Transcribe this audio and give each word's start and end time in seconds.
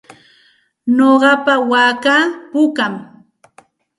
Nuqapa 0.95 1.53
waakaa 1.71 2.23
pukam. 2.51 2.93